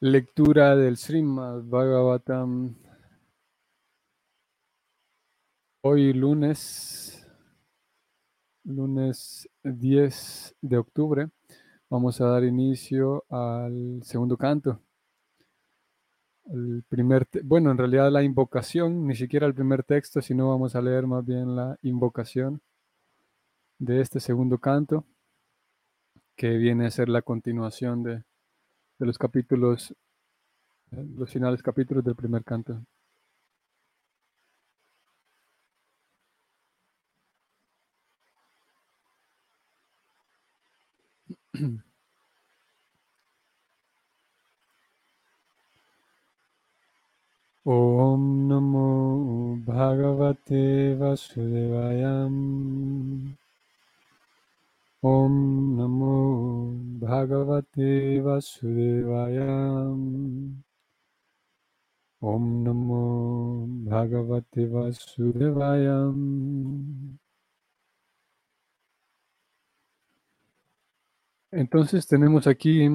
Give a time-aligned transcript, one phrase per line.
[0.00, 2.72] Lectura del Srimad Bhagavatam.
[5.80, 7.26] Hoy lunes,
[8.62, 11.28] lunes 10 de octubre,
[11.90, 14.80] vamos a dar inicio al segundo canto.
[16.44, 20.80] El primer, bueno, en realidad la invocación, ni siquiera el primer texto, sino vamos a
[20.80, 22.62] leer más bien la invocación
[23.80, 25.04] de este segundo canto,
[26.36, 28.27] que viene a ser la continuación de,
[28.98, 29.94] de los capítulos,
[30.92, 32.80] eh, los finales capítulos del primer canto.
[49.68, 52.24] Bhagavate Vasudevayam
[55.02, 60.00] Namo Bhagavate Vasudevayam
[62.20, 67.18] Om Namo Bhagavate Vasudevayam
[71.50, 72.88] Entonces tenemos aquí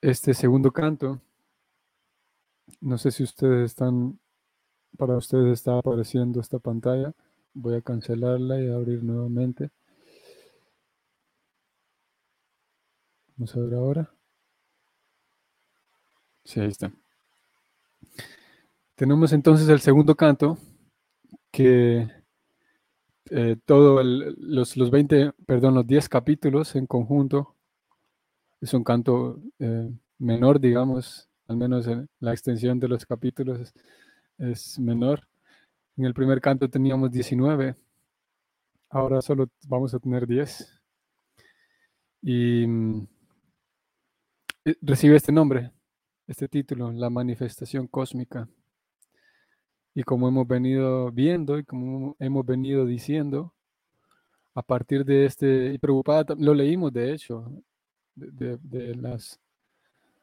[0.00, 1.20] este segundo canto.
[2.80, 4.18] No sé si ustedes están,
[4.96, 7.12] para ustedes está apareciendo esta pantalla.
[7.54, 9.70] Voy a cancelarla y abrir nuevamente.
[13.36, 14.10] Vamos a ver ahora.
[16.44, 16.92] Sí, ahí está.
[18.94, 20.58] Tenemos entonces el segundo canto
[21.50, 22.08] que
[23.30, 27.54] eh, todos los, los 20, perdón, los 10 capítulos en conjunto
[28.60, 33.74] es un canto eh, menor, digamos, al menos en la extensión de los capítulos
[34.38, 35.28] es, menor.
[35.96, 37.76] En el primer canto teníamos 19,
[38.90, 40.80] ahora solo vamos a tener 10.
[42.22, 43.06] Y mm,
[44.64, 45.72] eh, recibe este nombre,
[46.26, 48.48] este título, La manifestación cósmica.
[49.94, 53.52] Y como hemos venido viendo y como hemos venido diciendo,
[54.54, 57.50] a partir de este, y preocupada, lo leímos de hecho,
[58.14, 59.40] de, las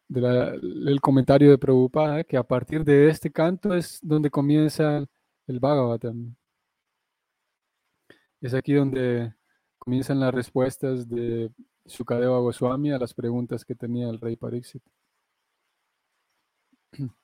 [0.10, 5.06] del comentario de Prabhupada, que a partir de este canto es donde comienza
[5.48, 6.36] el Bhagavatam.
[8.42, 9.34] Es aquí donde
[9.78, 11.52] comienzan las respuestas de
[11.86, 14.84] Sukadeva Goswami a las preguntas que tenía el rey Pariksit.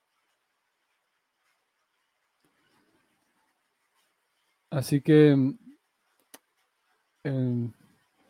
[4.69, 5.31] Así que
[7.23, 7.71] em,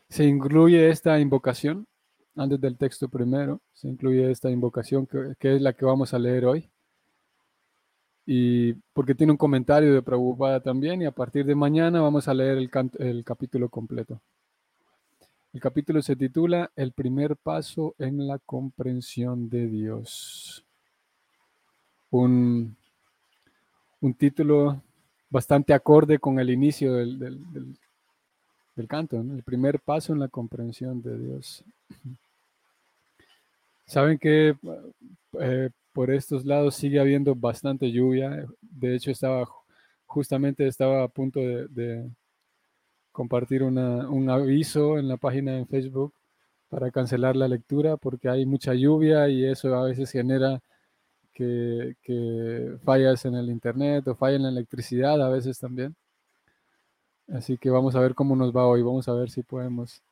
[0.08, 1.86] se incluye esta invocación
[2.36, 6.44] antes del texto primero, se incluye esta invocación que, es la que vamos a leer
[6.44, 6.70] hoy.
[8.24, 12.34] Y porque tiene un comentario de Prabhupada también, y a partir de mañana vamos a
[12.34, 14.20] leer el, el capítulo completo.
[15.52, 20.66] El capítulo se titula El primer paso en la comprensión de Dios.
[22.10, 22.76] Un,
[24.00, 24.82] un título
[25.30, 27.18] bastante acorde con el inicio del,
[28.74, 31.64] del, canto, el primer paso en la comprensión de Dios.
[33.86, 34.56] Saben que
[35.40, 38.46] eh, por estos lados sigue habiendo bastante lluvia.
[38.60, 39.48] De hecho, estaba
[40.06, 42.10] justamente estaba a punto de,
[43.12, 46.12] compartir un aviso en la página en Facebook
[46.68, 50.60] para cancelar la lectura porque hay mucha lluvia y eso a veces genera
[51.32, 55.94] que, fallas en el internet o falla en la electricidad a veces también.
[57.28, 58.82] Así que vamos a ver cómo nos va hoy.
[58.82, 60.02] Vamos a ver si podemos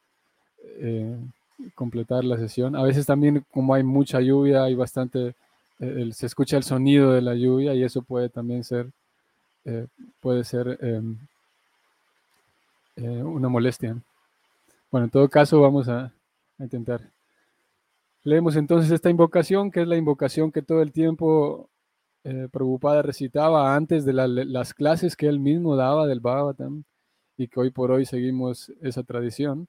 [0.62, 1.16] eh,
[1.74, 2.76] completar la sesión.
[2.76, 5.34] A veces también como hay mucha lluvia, hay bastante,
[5.80, 8.90] eh, se escucha el sonido de la lluvia y eso puede también ser,
[9.64, 9.86] eh,
[10.20, 11.18] puede ser em,
[12.96, 13.96] eh, una molestia.
[14.90, 16.12] Bueno, en todo caso vamos a,
[16.58, 17.00] intentar.
[18.22, 21.68] Leemos entonces esta invocación, que es la invocación que todo el tiempo
[22.52, 26.84] preocupada recitaba antes de las clases que él mismo daba del Bhagavatam
[27.36, 29.68] y que hoy por hoy seguimos esa tradición.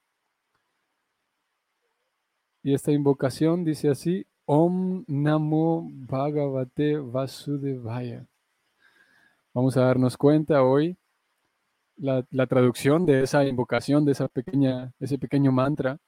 [2.66, 8.26] Y esta invocación dice así, Om Namo Bhagavate Vasudevaya.
[9.54, 10.98] Vamos a darnos cuenta hoy
[11.96, 16.00] la, traducción de esa invocación, de esa pequeña, ese pequeño mantra.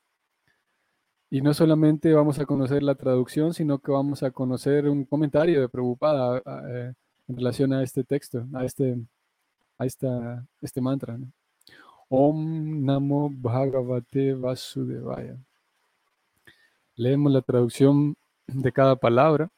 [1.30, 5.62] Y no solamente vamos a conocer la traducción, sino que vamos a conocer un comentario
[5.62, 6.94] de Prabhupada eh,
[7.28, 8.98] en relación a este texto, a este,
[9.78, 11.20] a esta, este mantra.
[12.10, 15.38] Om Namo Bhagavate Vasudevaya.
[16.98, 18.16] Leemos la traducción
[18.48, 19.50] de cada palabra.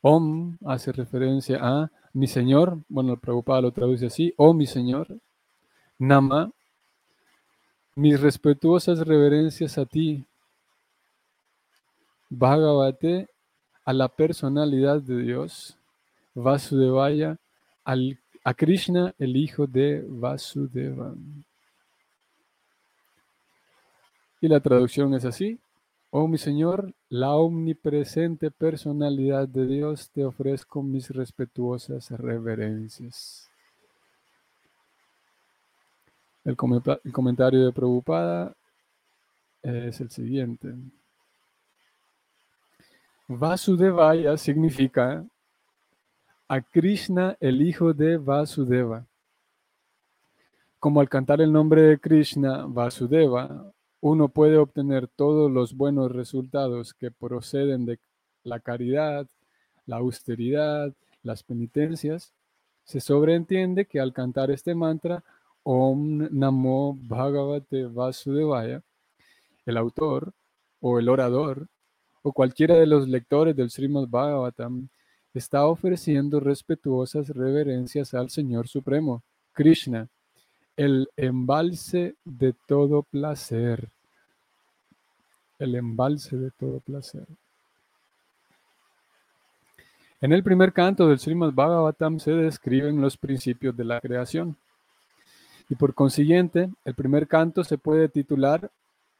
[0.00, 2.78] Om hace referencia a mi Señor.
[2.88, 4.32] Bueno, el Prabhupada lo traduce así.
[4.38, 5.06] Oh mi Señor.
[5.98, 6.50] Nama
[7.94, 10.24] Mis respetuosas reverencias a ti,
[12.30, 13.28] Bhagavate,
[13.84, 15.76] a la personalidad de Dios,
[16.34, 17.36] Vasudevaya,
[17.84, 21.14] a Krishna, el hijo de Vasudeva.
[24.40, 25.58] Y la traducción es así.
[26.14, 33.50] Oh mi Señor, la omnipresente personalidad de Dios, te ofrezco mis respetuosas reverencias.
[36.44, 38.54] El, comentario de Prabhupada
[39.62, 40.74] es el siguiente.
[43.26, 45.24] Vasudevaya significa
[46.46, 49.06] a Krishna, el hijo de Vasudeva.
[50.78, 53.72] Como al cantar el nombre de Krishna, Vasudeva,
[54.02, 58.00] uno puede obtener todos los buenos resultados que proceden de
[58.42, 59.28] la caridad,
[59.86, 62.32] la austeridad, las penitencias,
[62.82, 65.22] se sobreentiende que al cantar este mantra,
[65.62, 68.82] Om Namo Bhagavate Vasudevaya,
[69.66, 70.32] el autor
[70.80, 71.68] o el orador
[72.22, 74.88] o cualquiera de los lectores del Srimad Bhagavatam
[75.32, 79.22] está ofreciendo respetuosas reverencias al Señor Supremo,
[79.52, 80.08] Krishna,
[80.84, 83.88] el embalse de todo placer.
[85.60, 87.24] El embalse de todo placer.
[90.20, 94.56] En el primer canto del Srimad Bhagavatam se describen los principios de la creación.
[95.68, 98.68] Y por consiguiente, el primer canto se puede titular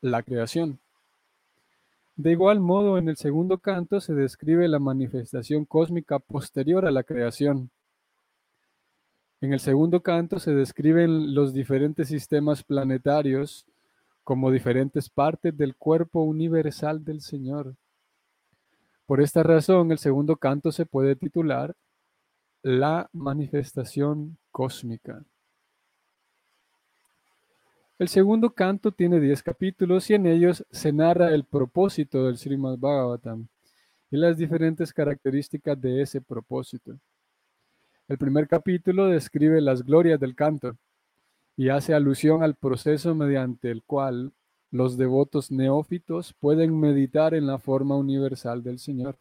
[0.00, 0.80] La creación.
[2.16, 7.04] De igual modo, en el segundo canto se describe la manifestación cósmica posterior a la
[7.04, 7.70] creación.
[9.42, 13.66] En el segundo canto se describen los diferentes sistemas planetarios
[14.22, 17.74] como diferentes partes del cuerpo universal del Señor.
[19.04, 21.74] Por esta razón, el segundo canto se puede titular
[22.62, 25.24] La manifestación cósmica.
[27.98, 32.78] El segundo canto tiene 10 capítulos y en ellos se narra el propósito del Srimad
[32.78, 33.48] Bhagavatam
[34.08, 36.96] y las diferentes características de ese propósito.
[38.12, 40.76] El primer capítulo describe las glorias del canto
[41.56, 44.34] y hace alusión al proceso mediante el cual
[44.70, 49.16] los devotos neófitos pueden meditar en la forma universal del Señor.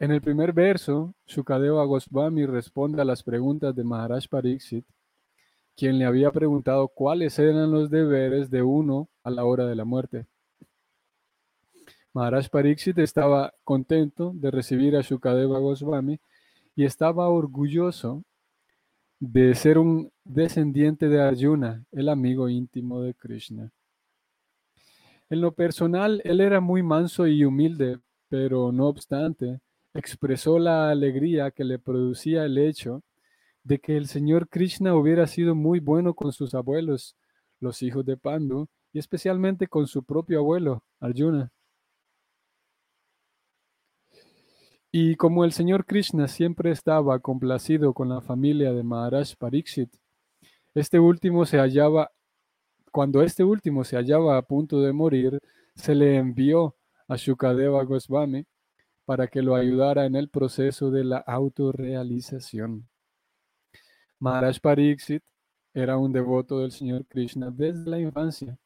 [0.00, 4.84] En el primer verso, Shukadeva Goswami responde a las preguntas de Maharaj Pariksit
[5.76, 9.84] quien le había preguntado cuáles eran los deberes de uno a la hora de la
[9.84, 10.26] muerte.
[12.12, 16.18] Maharaj Pariksit estaba contento de recibir a Shukadeva Goswami
[16.74, 18.24] y estaba orgulloso
[19.20, 23.70] de ser un descendiente de Arjuna, el amigo íntimo de Krishna.
[25.28, 29.60] En lo personal, él era muy manso y humilde, pero no obstante,
[29.94, 33.02] expresó la alegría que le producía el hecho
[33.62, 37.14] de que el señor Krishna hubiera sido muy bueno con sus abuelos,
[37.60, 41.52] los hijos de Pandu, y especialmente con su propio abuelo, Arjuna.
[44.92, 49.94] Y como el señor Krishna siempre estaba complacido con la familia de Maharaj Pariksit,
[50.74, 52.10] este último se hallaba,
[52.90, 55.38] cuando este último se hallaba a punto de morir,
[55.76, 56.76] se le envió
[57.06, 58.44] a Shukadeva Goswami
[59.04, 62.88] para que lo ayudara en el proceso de la autorrealización.
[64.18, 65.22] Maharaj Pariksit
[65.72, 68.58] era un devoto del Señor Krishna desde la infancia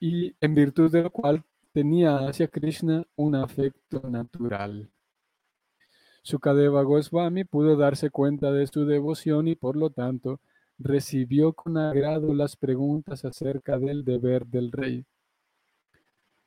[0.00, 1.44] y en virtud de lo cual
[1.78, 4.90] tenía hacia Krishna un afecto natural.
[6.24, 10.40] Sukadeva Goswami pudo darse cuenta de su devoción y por lo tanto
[10.76, 15.06] recibió con agrado las preguntas acerca del deber del rey.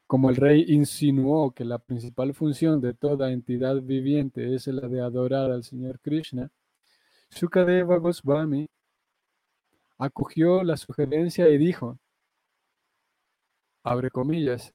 [0.05, 4.99] Como el rey insinuó que la principal función de toda entidad viviente es la de
[4.99, 6.51] adorar al Señor Krishna,
[7.29, 8.67] Sukadeva Goswami
[9.97, 11.97] acogió la sugerencia y dijo,
[13.81, 14.73] abre comillas,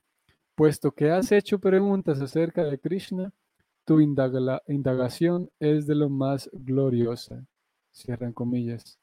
[0.57, 3.33] puesto que has hecho preguntas acerca de Krishna,
[3.85, 7.47] tu indagación es de lo más gloriosa.
[7.93, 8.99] Cierran comillas.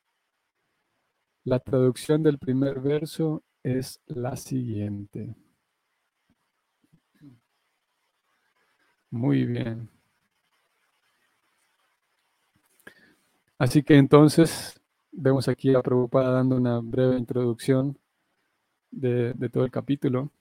[1.45, 5.36] La traducción del primer verso es la siguiente.
[9.10, 9.89] Muy bien.
[13.57, 14.81] Así que entonces
[15.12, 17.98] vemos aquí a Prabhupada dando una breve introducción
[18.91, 20.31] de, todo el capítulo.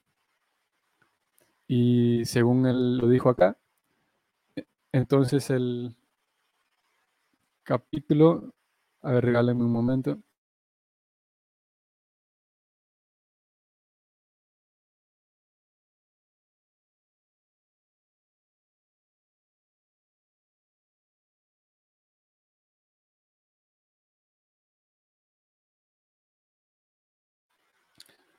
[1.74, 3.56] Y según él lo dijo acá,
[4.56, 5.96] e, entonces el
[7.64, 8.54] capítulo,
[9.02, 10.18] a ver, regálame un momento.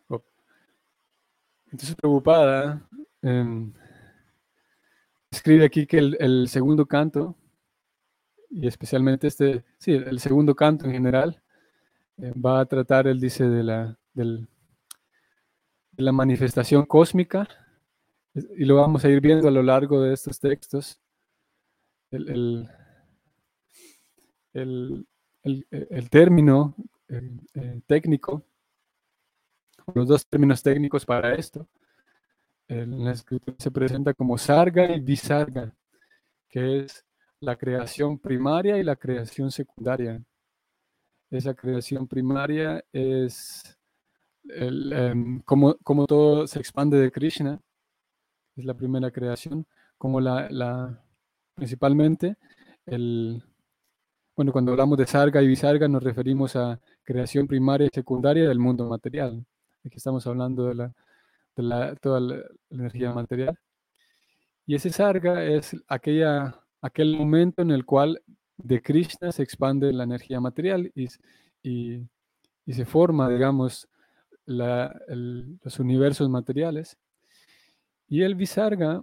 [0.09, 0.21] Oh.
[1.71, 2.87] Entonces preocupada,
[3.23, 3.73] em,
[5.31, 7.35] escribe aquí que el, segundo canto,
[8.51, 11.41] y especialmente este, sí, el segundo canto en general,
[12.17, 14.47] eh, va a tratar, él dice, de la, de
[15.97, 17.47] la manifestación cósmica,
[18.33, 20.99] y lo vamos a ir viendo a lo largo de estos textos.
[22.11, 22.67] El,
[26.09, 26.75] término
[27.85, 28.43] técnico,
[29.93, 31.67] los dos términos técnicos para esto,
[32.67, 35.73] en la escritura se presenta como sarga y visarga,
[36.49, 37.05] que es
[37.39, 40.23] la creación primaria y la creación secundaria.
[41.29, 43.77] Esa creación primaria es
[44.49, 47.59] em, como, como, todo se expande de Krishna,
[48.55, 49.65] es la primera creación,
[49.97, 51.03] como la, la
[51.55, 52.35] principalmente
[52.85, 53.43] el,
[54.35, 58.59] bueno, cuando hablamos de sarga y visarga nos referimos a creación primaria y secundaria del
[58.59, 59.45] mundo material.
[59.85, 60.93] Aquí estamos hablando de la
[61.55, 63.57] de toda la, energía material.
[64.65, 68.21] Y ese sarga es aquella, aquel momento en el cual
[68.57, 71.07] de Krishna se expande la energía material y,
[71.63, 72.07] y,
[72.73, 73.87] se forma, digamos,
[74.45, 76.97] los universos materiales.
[78.07, 79.01] Y el Visarga,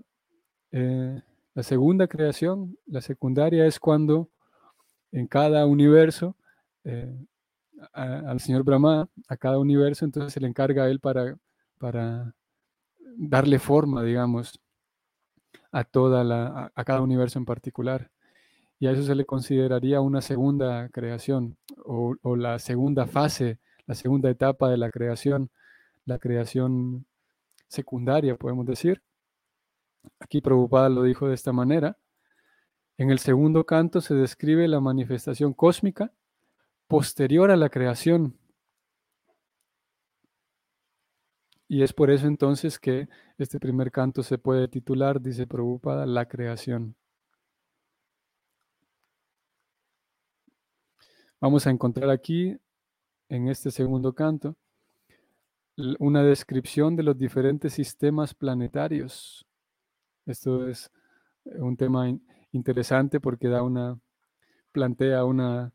[0.73, 1.21] eh,
[1.55, 4.31] la segunda creación, la secundaria, es cuando
[5.13, 6.37] en cada universo,
[6.85, 7.27] eh,
[7.93, 11.37] al señor Brahma, a cada universo, entonces se le encarga a él para,
[11.79, 12.35] para
[13.17, 14.61] darle forma, digamos,
[15.73, 18.11] a, toda la, a, cada universo en particular.
[18.79, 24.31] Y a eso se le consideraría una segunda creación o, la segunda fase, la segunda
[24.31, 25.51] etapa de la creación,
[26.07, 27.05] la creación
[27.69, 29.03] secundaria, podemos decir.
[30.19, 31.99] Aquí Prabhupada lo dijo de esta manera.
[32.97, 36.13] En el segundo canto se describe la manifestación cósmica
[36.87, 38.37] posterior a la creación,
[41.73, 43.09] Y es por eso entonces que
[43.39, 46.97] este primer canto se puede titular, dice Prabhupada, La creación.
[51.41, 52.59] Vamos a encontrar aquí,
[53.29, 54.57] en este segundo canto,
[56.01, 59.47] una descripción de los diferentes sistemas planetarios.
[60.27, 60.91] Esto es
[61.45, 62.13] un tema
[62.51, 63.97] interesante porque da una,
[64.73, 65.73] plantea una,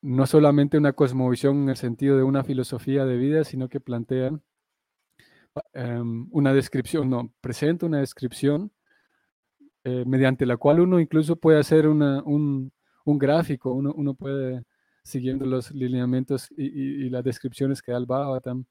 [0.00, 4.40] no solamente una cosmovisión en el sentido de una filosofía de vida, sino que plantea
[5.72, 8.70] Em, una descripción, no, presenta una descripción
[9.84, 12.72] eh, mediante la cual uno incluso puede hacer un,
[13.04, 14.64] gráfico, uno, puede,
[15.02, 18.64] siguiendo los lineamientos y, las descripciones que da el Bhagavatam,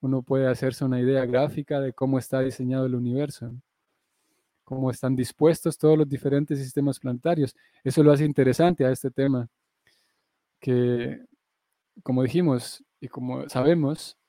[0.00, 3.52] uno puede hacerse una idea gráfica de cómo está diseñado el universo,
[4.64, 7.54] cómo están dispuestos todos los diferentes sistemas planetarios.
[7.84, 9.48] Eso lo hace interesante a este tema,
[10.60, 11.20] que
[12.02, 14.19] como dijimos y como sabemos,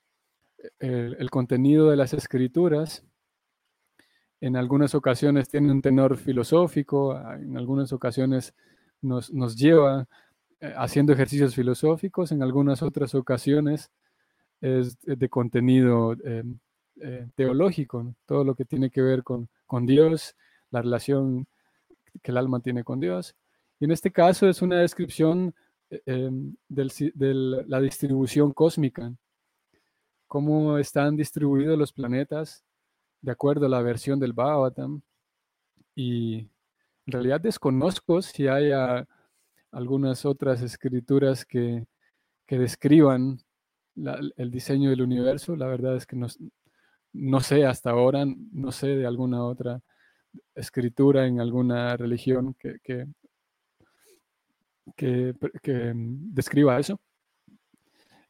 [0.79, 3.03] el, contenido de las escrituras
[4.39, 8.55] en algunas ocasiones tiene un tenor filosófico, en algunas ocasiones
[9.01, 10.07] nos, lleva
[10.59, 13.91] eh, haciendo ejercicios filosóficos, en algunas otras ocasiones
[14.59, 16.43] es de contenido eh,
[17.01, 20.35] eh, teológico, todo lo que tiene que ver con, con, Dios,
[20.69, 21.47] la relación
[22.21, 23.35] que el alma tiene con Dios.
[23.79, 25.55] Y en este caso es una descripción
[26.05, 27.33] de
[27.67, 29.11] la distribución cósmica
[30.31, 32.63] cómo están distribuidos los planetas
[33.19, 35.01] de acuerdo a la versión del Bhagavatam.
[35.93, 36.37] Y
[37.05, 38.71] en realidad desconozco si hay
[39.71, 41.85] algunas otras escrituras que,
[42.47, 43.39] describan
[44.37, 45.57] el diseño del universo.
[45.57, 46.27] La verdad es que no,
[47.11, 49.81] no sé hasta ahora, no sé de alguna otra
[50.55, 53.05] escritura en alguna religión que, que,
[54.95, 57.01] que, describa eso.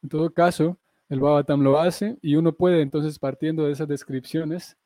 [0.02, 0.80] En todo caso,
[1.12, 4.78] el Bhavatam lo hace y uno puede entonces partiendo de esas descripciones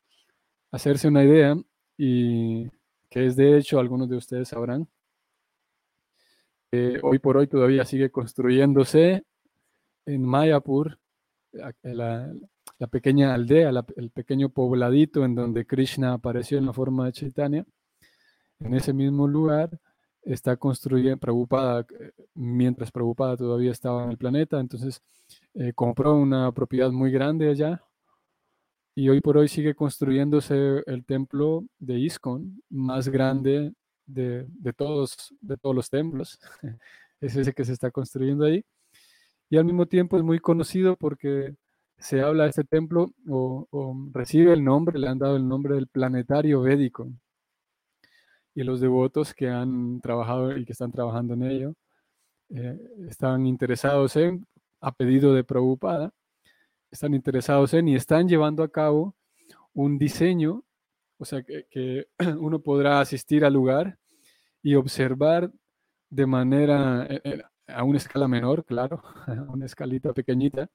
[0.73, 1.57] hacerse una idea
[1.97, 2.69] y
[3.09, 4.89] que es de hecho algunos de ustedes sabrán
[7.03, 9.25] hoy por hoy todavía sigue construyéndose
[10.05, 10.99] en Mayapur
[11.53, 12.33] la,
[12.91, 17.65] pequeña aldea, el pequeño pobladito en donde Krishna apareció en la forma de Chaitanya.
[18.61, 19.71] En ese mismo lugar
[20.23, 25.03] está construyendo, Prabhupada, eh, mientras Prabhupada todavía estaba en el planeta, entonces
[25.59, 27.83] eh, compró una propiedad muy grande allá
[28.95, 33.73] y hoy por hoy sigue construyéndose el templo de ISKCON, más grande
[34.07, 34.47] de,
[34.77, 36.39] todos, de todos los templos.
[37.21, 38.65] es ese que se está construyendo ahí.
[39.51, 41.57] Y al mismo tiempo es muy conocido porque
[41.99, 43.67] se habla de este templo o,
[44.13, 47.09] recibe el nombre, le han dado el nombre del planetario védico.
[48.55, 51.75] Y los devotos que han trabajado y que están trabajando en ello
[52.51, 54.47] eh, están interesados en
[54.81, 56.13] a pedido de Prabhupada,
[56.91, 59.15] están interesados en y están llevando a cabo
[59.75, 60.65] un diseño,
[61.19, 63.99] o sea, que, uno podrá asistir al lugar
[64.63, 65.51] y observar
[66.11, 70.69] de manera, eh, eh, a una escala menor, claro, a una escalita pequeñita,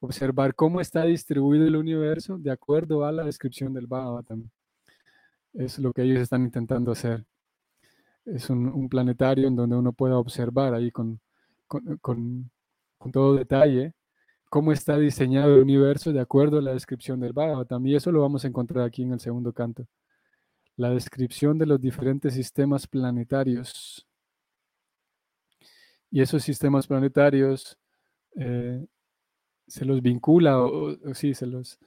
[0.00, 4.48] observar cómo está distribuido el universo de acuerdo a la descripción del Bhagavatam.
[5.52, 7.24] Es lo que ellos están intentando hacer.
[8.24, 11.20] Es un, planetario en donde uno pueda observar ahí con,
[13.02, 13.94] con, todo detalle
[14.50, 17.86] cómo está diseñado el universo de acuerdo a la descripción del Bhagavatam.
[17.86, 19.86] Y eso lo vamos a encontrar aquí en el segundo canto.
[20.76, 24.06] La descripción de los diferentes sistemas planetarios.
[26.10, 27.78] Y esos sistemas planetarios
[28.36, 28.84] eh,
[29.66, 31.78] se los vincula, o, sí, se los,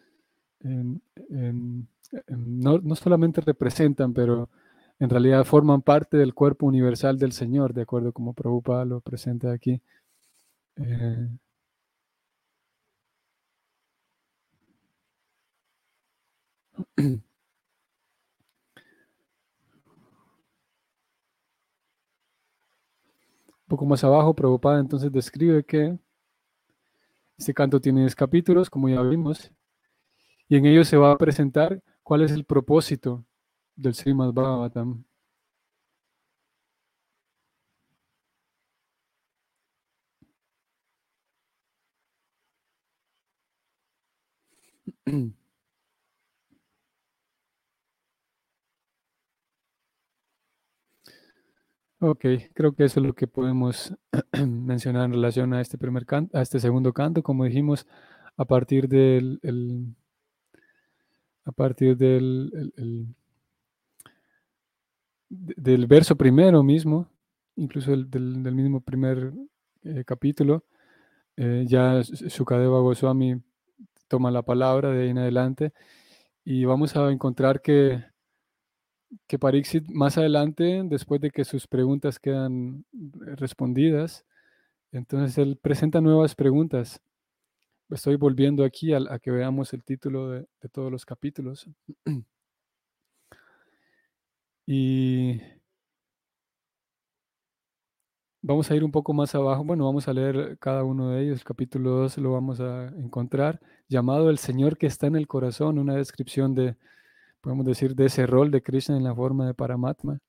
[0.64, 4.50] no, no, solamente representan, pero
[4.98, 9.52] en realidad forman parte del cuerpo universal del Señor, de acuerdo como Prabhupada lo presenta
[9.52, 9.82] aquí.
[10.78, 11.28] Eh,
[16.98, 17.24] un
[23.68, 25.98] poco más abajo, Prabhupada entonces describe que
[27.38, 29.52] este canto tiene 10 capítulos, como ya vimos,
[30.48, 33.26] y en ellos se va a presentar cuál es el propósito
[33.76, 35.04] del Srimad Bhagavatam.
[52.00, 53.94] Ok, creo que eso es lo que podemos
[54.46, 57.88] mencionar en relación a este primer canto, a este segundo canto, como dijimos,
[58.38, 59.96] a partir del el,
[61.46, 63.16] a partir del el, el,
[65.30, 67.10] del verso primero mismo,
[67.56, 69.34] incluso el, del, del, mismo primer
[69.84, 70.66] eh, capítulo,
[71.38, 73.42] eh, ya Sukadeva Goswami
[74.08, 75.74] toma la palabra de ahí en adelante
[76.44, 78.04] y vamos a encontrar que
[79.28, 82.86] que Parixit más adelante, después de que sus preguntas quedan
[83.36, 84.26] respondidas,
[84.92, 87.02] entonces él presenta nuevas preguntas.
[87.90, 91.70] Estoy volviendo aquí a, que veamos el título de, de todos los capítulos.
[94.66, 95.40] y
[98.46, 99.64] vamos a ir un poco más abajo.
[99.64, 101.40] Bueno, vamos a leer cada uno de ellos.
[101.40, 105.80] El capítulo 2 lo vamos a encontrar, llamado El Señor que está en el corazón,
[105.80, 106.76] una descripción de,
[107.42, 110.20] podemos decir, de ese rol de Krishna en la forma de Paramatma.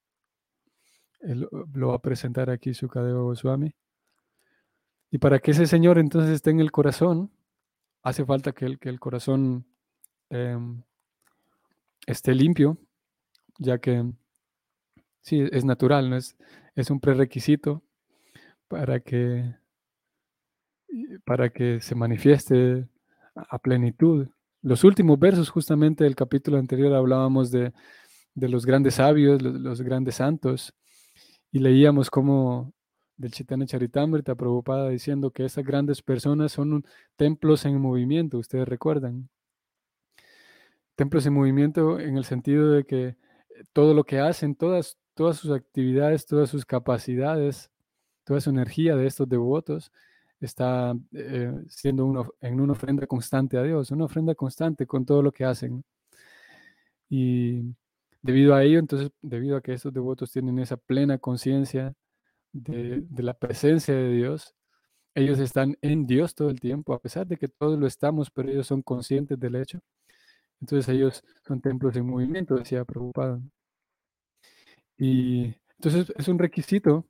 [1.21, 3.75] Él lo va a presentar aquí Sukadeva Goswami.
[5.11, 7.31] Y para que ese Señor entonces esté en el corazón,
[8.03, 9.67] hace falta que el, que el corazón
[10.31, 10.59] eh,
[12.07, 12.79] esté limpio,
[13.59, 14.11] ya que
[15.21, 16.17] sí, es natural, ¿no?
[16.17, 16.35] es,
[16.75, 17.83] es un prerequisito
[18.69, 19.55] para que,
[21.25, 22.89] para que se manifieste
[23.35, 24.29] a plenitud
[24.67, 27.73] los últimos versos justamente del capítulo anterior hablábamos de,
[28.35, 30.75] de los grandes sabios, los, grandes santos,
[31.53, 32.73] y leíamos como
[33.17, 38.67] del Chaitanya Charitamrita Prabhupada diciendo que esas grandes personas son un, templos en movimiento, ustedes
[38.67, 39.29] recuerdan.
[40.97, 43.17] Templos en movimiento en el sentido de que
[43.73, 47.71] todo lo que hacen, todas, todas sus actividades, todas sus capacidades,
[48.27, 49.93] toda su energía de estos devotos
[50.41, 55.33] está eh, siendo en una ofrenda constante a Dios, una ofrenda constante con todo lo
[55.33, 55.85] que hacen.
[57.09, 57.63] Y
[58.21, 61.95] debido a ello, entonces, debido a que estos devotos tienen esa plena conciencia
[62.53, 64.55] de, de, la presencia de Dios,
[65.15, 68.51] ellos están en Dios todo el tiempo, a pesar de que todos lo estamos, pero
[68.51, 69.81] ellos son conscientes del hecho.
[70.61, 73.41] Entonces ellos son templos en movimiento, decía Prabhupada.
[74.99, 77.07] Y entonces es un requisito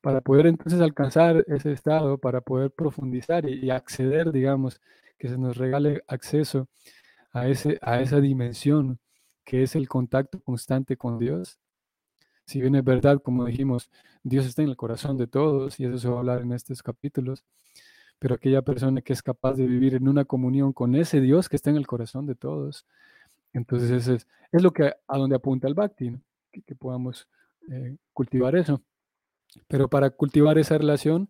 [0.00, 4.80] para poder entonces alcanzar ese estado, para poder profundizar y, acceder, digamos,
[5.18, 6.68] que se nos regale acceso
[7.32, 8.98] a, ese, a esa dimensión
[9.44, 11.58] que es el contacto constante con Dios.
[12.46, 13.90] Si bien es verdad, como dijimos,
[14.22, 16.82] Dios está en el corazón de todos y eso se va a hablar en estos
[16.82, 17.44] capítulos,
[18.18, 21.56] pero aquella persona que es capaz de vivir en una comunión con ese Dios que
[21.56, 22.86] está en el corazón de todos,
[23.52, 26.12] entonces es, es lo que a donde apunta el Bhakti,
[26.52, 27.28] que, podamos
[27.70, 28.82] eh, cultivar eso.
[29.68, 31.28] Pero para cultivar esa relación,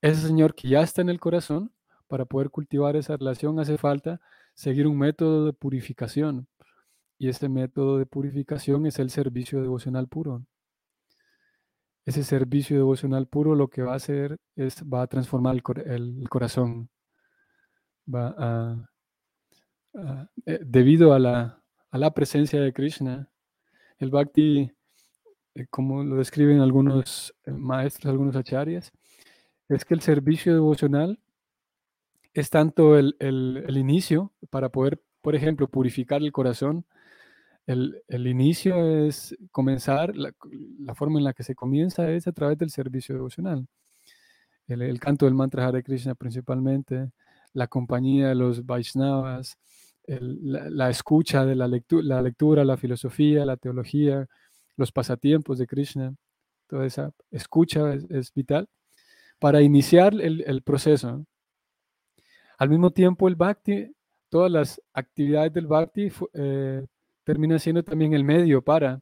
[0.00, 1.72] ese Señor que ya está en el corazón,
[2.08, 4.20] para poder cultivar esa relación hace falta
[4.54, 6.46] seguir un método de purificación.
[7.18, 10.44] Y ese método de purificación es el servicio devocional puro.
[12.04, 16.90] Ese servicio devocional puro lo que va a hacer es, va a transformar el, corazón.
[18.12, 18.90] Va a,
[20.46, 23.30] eh, debido a la, a la presencia de Krishna,
[23.98, 24.70] el bhakti
[25.70, 28.92] como lo describen algunos eh, maestros, algunos acharyas,
[29.68, 31.18] es que el servicio devocional
[32.32, 36.84] es tanto el, el, el inicio para poder por ejemplo, purificar el corazón,
[37.66, 40.34] el, inicio es comenzar, la,
[40.94, 43.66] forma en la que se comienza es a través del servicio devocional.
[44.68, 47.10] El, canto del mantra Hare Krishna principalmente,
[47.54, 49.56] la compañía de los Vaishnavas,
[50.06, 54.28] la, escucha de la, la lectura, la filosofía, la teología,
[54.76, 56.14] los pasatiempos de Krishna,
[56.66, 58.68] toda esa escucha es, vital
[59.38, 61.24] para iniciar el, proceso.
[62.58, 63.92] Al mismo tiempo, el bhakti,
[64.28, 66.86] todas las actividades del bhakti eh,
[67.24, 69.00] terminan siendo también el medio para,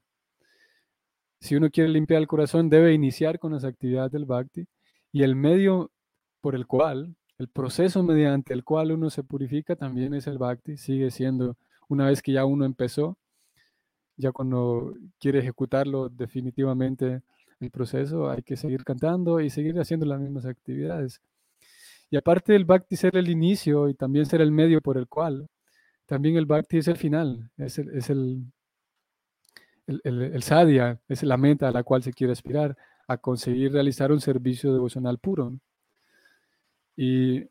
[1.41, 4.67] si uno quiere limpiar el corazón, debe iniciar con las actividades del bhakti
[5.11, 5.91] y el medio
[6.41, 10.77] por el cual, el proceso mediante el cual uno se purifica también es el bhakti,
[10.77, 11.57] sigue siendo,
[11.89, 13.19] una vez que ya uno empezó,
[14.23, 17.23] ya cuando quiere ejecutarlo definitivamente
[17.61, 21.21] el proceso, hay que seguir cantando y seguir haciendo las mismas actividades.
[22.09, 25.49] Y aparte del bhakti ser el inicio y también ser el medio por el cual,
[26.07, 28.47] también el bhakti es el final, es el, es el,
[29.87, 32.77] el, sadhya, es la meta a la cual se quiere aspirar,
[33.09, 35.59] a conseguir realizar un servicio devocional puro.
[36.97, 37.49] Y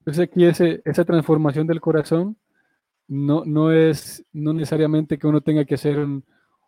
[0.00, 2.36] entonces aquí ese, esa transformación del corazón
[3.08, 6.24] no, no es no necesariamente que uno tenga que hacer un,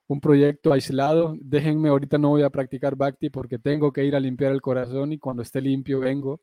[0.09, 1.37] un proyecto aislado.
[1.41, 5.13] Déjenme, ahorita no voy a practicar bhakti porque tengo que ir a limpiar el corazón
[5.13, 6.41] y cuando esté limpio vengo.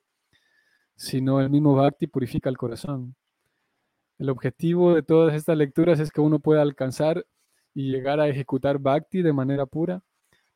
[0.95, 3.15] Sino el mismo bhakti purifica el corazón.
[4.17, 7.25] El objetivo de todas estas lecturas es que uno pueda alcanzar
[7.73, 10.01] y llegar a ejecutar bhakti de manera pura.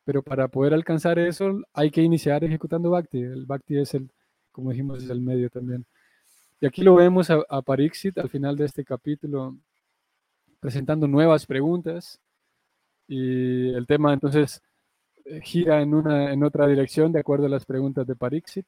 [0.04, 3.20] Pero para poder alcanzar eso hay que iniciar ejecutando bhakti.
[3.20, 4.10] El bhakti es el,
[4.52, 5.84] como dijimos, es el medio también.
[6.60, 9.56] Y aquí lo vemos a, a Pariksit al final de este capítulo
[10.60, 12.20] presentando nuevas preguntas
[13.08, 14.62] y el tema entonces
[15.24, 18.66] eh, gira en, una, en otra dirección de acuerdo a las preguntas de Parixit.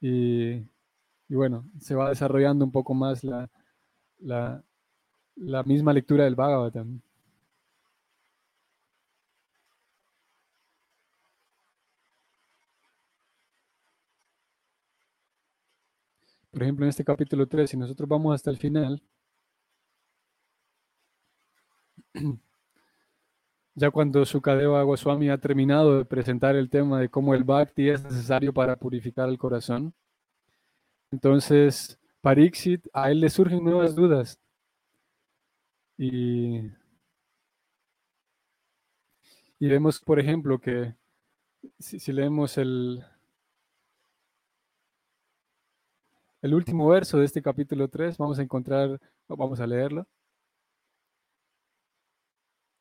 [0.00, 3.50] Y, y bueno, se va desarrollando un poco más la,
[4.18, 4.62] la,
[5.36, 7.00] la misma lectura del Bhagavatam.
[16.52, 19.02] Por ejemplo, en este capítulo 3, si nosotros vamos hasta el final,
[23.74, 28.02] Ya cuando Sukadeva Goswami ha terminado de presentar el tema de cómo el bhakti es
[28.02, 29.94] necesario para purificar el corazón,
[31.12, 34.38] entonces Pariksit, a él le surgen nuevas dudas.
[35.96, 36.58] Y,
[39.58, 40.94] y vemos, por ejemplo, que
[41.78, 43.04] si, leemos el,
[46.42, 50.06] el último verso de este capítulo 3, vamos a encontrar, vamos a leerlo.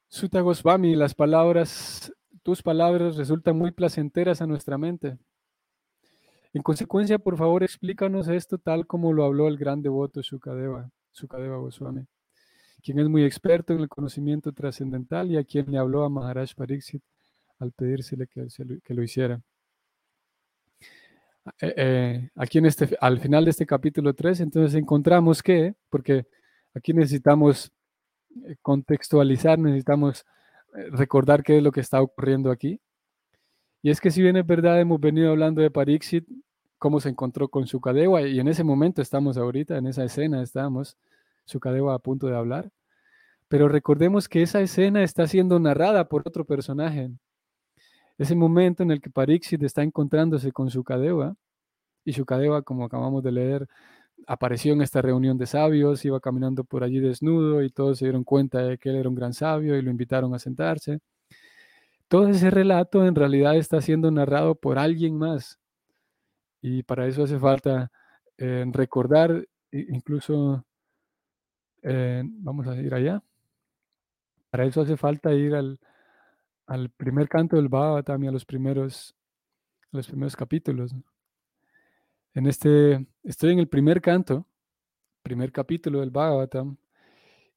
[0.08, 5.18] Sutta Goswami, las palabras, tus palabras resultan muy placenteras a nuestra mente.
[6.54, 11.58] En consecuencia, por favor, explícanos esto tal como lo habló el gran devoto Sukadeva, Sukadeva
[11.58, 12.08] Goswami,
[12.82, 16.56] quien es muy experto en el conocimiento trascendental y a quien le habló a Maharaj
[16.56, 17.04] Pariksit
[17.60, 18.48] al pedírsele que,
[18.84, 19.42] que lo hiciera.
[21.62, 26.28] Eh, eh, aquí en este, al final de este capítulo 3, entonces encontramos que, porque
[26.74, 27.72] aquí necesitamos
[28.46, 30.26] eh, contextualizar, necesitamos
[30.76, 32.80] eh, recordar qué es lo que está ocurriendo aquí.
[33.82, 36.28] Y es que si bien es verdad, hemos venido hablando de Parixit,
[36.78, 40.98] cómo se encontró con Sukadeva, y en ese momento estamos ahorita, en esa escena estamos,
[41.46, 42.72] Sukadeva a punto de hablar,
[43.48, 47.10] pero recordemos que esa escena está siendo narrada por otro personaje.
[48.20, 51.36] Ese momento en el que Parixit está encontrándose con Sukadeva,
[52.04, 53.68] y Sukadeva, como acabamos de leer,
[54.28, 58.26] apareció en esta reunión de sabios, iba caminando por allí desnudo y todos se dieron
[58.26, 61.00] cuenta de que él era un gran sabio y lo invitaron a sentarse.
[62.10, 65.58] Todo ese relato en realidad está siendo narrado por alguien más
[66.62, 67.90] y para eso hace falta
[68.38, 70.66] eh, recordar, incluso,
[71.84, 73.24] eh, vamos a ir allá,
[74.50, 75.80] para eso hace falta ir al,
[76.70, 79.16] al primer canto del Bhagavatam y a los primeros,
[79.92, 80.94] los primeros capítulos.
[82.36, 84.46] En este, estoy en el primer canto,
[85.24, 86.78] primer capítulo del Bhagavatam,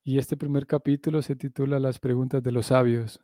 [0.02, 3.20] y este primer capítulo se titula Las preguntas de los sabios.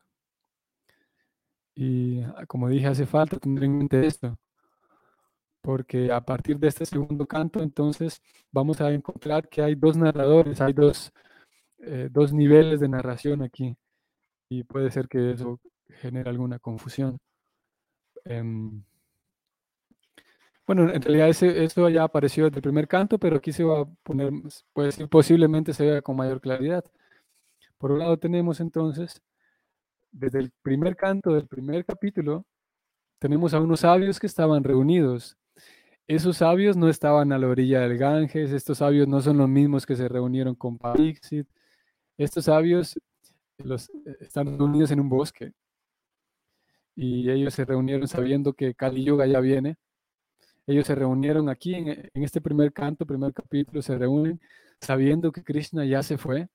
[1.75, 4.39] Y ah, como dije, hace falta tener en mente esto,
[5.63, 8.21] porque a partir de este segundo canto, entonces
[8.53, 11.13] vamos a encontrar que hay dos narradores, hay dos,
[11.79, 13.75] eh, dos niveles de narración aquí,
[14.51, 15.59] y puede ser que eso
[16.01, 17.19] genere alguna confusión.
[18.25, 18.83] Em,
[20.67, 23.81] bueno, en realidad ese, eso ya apareció desde el primer canto, pero aquí se va
[23.83, 24.31] a poner,
[24.73, 26.85] puede ser, posiblemente se vea con mayor claridad.
[27.79, 29.23] Por un lado tenemos entonces,
[30.13, 32.45] desde el primer canto del primer capítulo,
[33.19, 35.39] tenemos a unos sabios que estaban reunidos
[36.09, 39.85] esos sabios no estaban a la orilla del Ganges, estos sabios no son los mismos
[39.85, 41.47] que se reunieron con Pariksit,
[42.17, 42.97] estos sabios
[43.59, 45.53] eh, están reunidos en un bosque
[47.01, 49.77] y ellos se reunieron sabiendo que Kali Yuga ya viene.
[50.67, 54.41] Ellos se reunieron aquí en, en este primer canto, primer capítulo, se reúnen
[54.81, 56.49] sabiendo que Krishna ya se fue.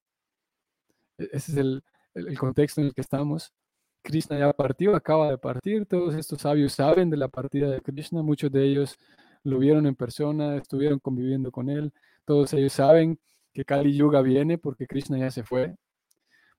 [1.18, 3.54] E-, ese es el, el contexto en el que estamos.
[4.02, 5.86] Krishna ya partió, acaba de partir.
[5.86, 8.22] Todos estos sabios saben de la partida de Krishna.
[8.22, 8.98] Muchos de ellos
[9.44, 11.94] lo vieron en persona, estuvieron conviviendo con él.
[12.26, 13.18] Todos ellos saben
[13.54, 15.78] que Kali Yuga viene porque Krishna ya se fue.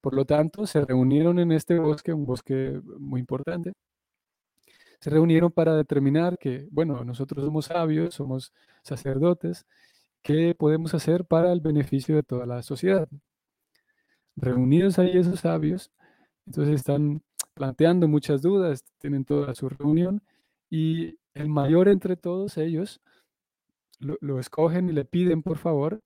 [0.05, 3.73] Por lo tanto, se reunieron en este bosque, un bosque muy importante.
[5.01, 9.65] Se reunieron para determinar que, bueno, nosotros somos sabios, somos sacerdotes,
[10.21, 13.09] ¿qué podemos hacer para el beneficio de toda la sociedad?
[14.37, 15.91] Reunidos ahí esos sabios,
[16.47, 17.23] entonces están
[17.55, 20.23] planteando muchas dudas, tienen toda su reunión
[20.69, 23.01] y el mayor entre todos ellos
[24.01, 26.03] lo, escogen y le piden por favor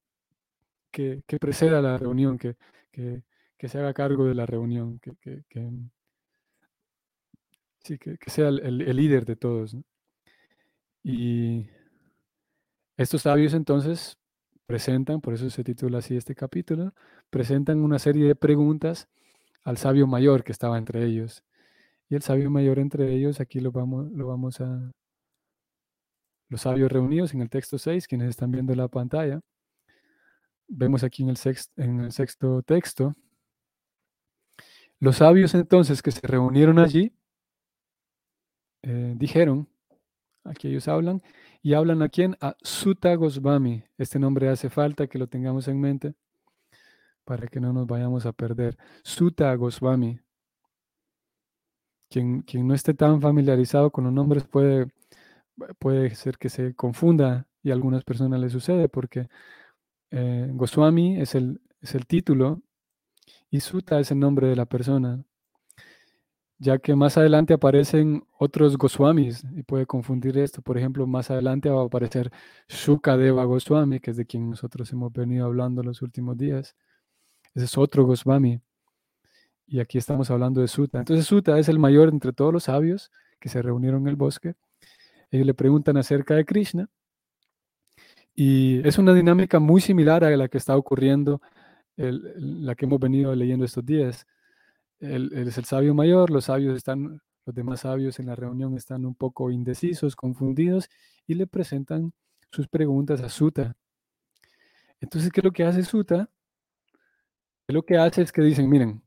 [0.92, 2.54] que, que preceda la reunión, que,
[2.92, 3.22] que,
[3.58, 5.12] que, se haga cargo de la reunión, que,
[7.80, 9.76] sí, que, sea el, el, líder de todos.
[11.02, 11.68] Y
[12.96, 14.18] estos sabios entonces
[14.66, 16.92] presentan, por eso se titula así este capítulo,
[17.30, 19.08] presentan una serie de preguntas
[19.64, 21.42] al sabio mayor que estaba entre ellos.
[22.10, 24.90] Y el sabio mayor entre ellos, aquí lo vamos, lo vamos a...
[26.50, 29.40] Los sabios reunidos en el texto 6, quienes están viendo la pantalla.
[30.66, 33.14] Vemos aquí en el, sexto, en el sexto texto.
[35.00, 37.12] Los sabios entonces que se reunieron allí
[38.82, 39.68] eh, dijeron,
[40.44, 41.22] aquí ellos hablan,
[41.62, 42.36] y hablan a quién?
[42.40, 43.84] A Sutta Goswami.
[43.98, 46.14] Este nombre hace falta que lo tengamos en mente
[47.24, 48.78] para que no nos vayamos a perder.
[49.02, 50.20] Sutta Goswami.
[52.10, 54.86] Quien, quien no esté tan familiarizado con los nombres puede,
[55.78, 59.28] puede ser que se confunda y a algunas personas le sucede porque
[60.10, 62.62] eh, Goswami es el, es el título
[63.50, 65.24] y Sutta es el nombre de la persona,
[66.58, 70.60] ya que más adelante aparecen otros Goswamis y puede confundir esto.
[70.60, 72.32] Por ejemplo, más adelante va a aparecer
[72.68, 76.74] Shukadeva Goswami, que es de quien nosotros hemos venido hablando los últimos días.
[77.54, 78.60] Ese es otro Goswami.
[79.66, 80.98] Y aquí estamos hablando de Suta.
[80.98, 84.54] Entonces Suta es el mayor entre todos los sabios que se reunieron en el bosque.
[85.30, 86.88] Ellos le preguntan acerca de Krishna.
[88.34, 91.40] Y es una dinámica muy similar a la que está ocurriendo,
[91.98, 94.26] la que hemos venido leyendo estos días.
[95.00, 99.04] Él, es el sabio mayor, los sabios están, los demás sabios en la reunión están
[99.04, 100.88] un poco indecisos, confundidos,
[101.26, 102.12] y le presentan
[102.50, 103.76] sus preguntas a Suta.
[105.00, 106.30] Entonces, ¿qué es lo que hace Suta?
[107.68, 109.02] lo que hace es que dicen, miren,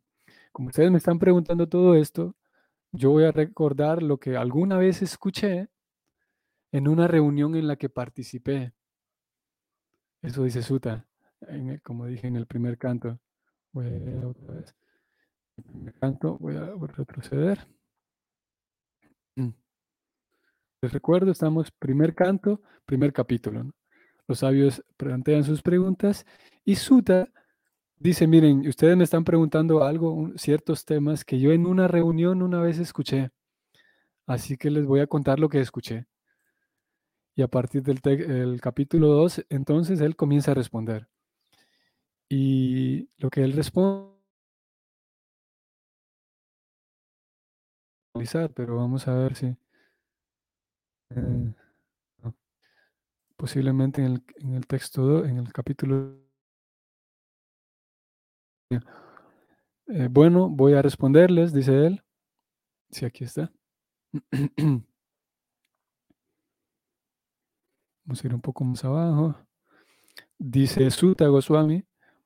[0.51, 2.36] como ustedes me están preguntando todo esto,
[2.91, 5.69] yo voy a recordar lo que alguna vez escuché
[6.71, 8.73] en una reunión en la que participé.
[10.21, 11.08] Eso dice Suta,
[11.84, 13.19] como dije en el primer canto.
[13.71, 13.89] Voy a.
[15.86, 17.67] El canto, voy a, retroceder.
[20.82, 23.71] Les recuerdo, estamos primer canto, primer capítulo.
[24.27, 26.25] Los sabios plantean sus preguntas
[26.65, 27.30] y Suta
[28.01, 32.60] Dice, miren, ustedes me están preguntando algo, ciertos temas que yo en una reunión una
[32.60, 33.30] vez escuché.
[34.25, 36.08] Así que les voy a contar lo que escuché.
[37.36, 41.08] Y a partir del capítulo 2, entonces él comienza a responder.
[42.33, 44.09] Y lo que él responde,
[48.55, 49.47] pero vamos a ver si...
[51.09, 51.53] Eh,
[53.35, 56.21] posiblemente en el, en el texto, 2, en el capítulo
[58.69, 62.01] eh, bueno, voy a responderles, dice él.
[62.91, 63.51] Sí, aquí está.
[68.05, 69.35] Vamos a ir un poco más abajo.
[70.37, 71.83] Dice Sutta Goswami,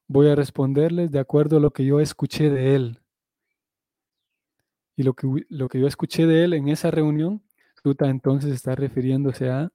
[0.07, 2.99] voy a responderles de acuerdo a lo que yo escuché de él.
[4.95, 7.43] Y lo que, lo que yo escuché de él en esa reunión,
[7.83, 9.71] Sutta entonces está refiriéndose a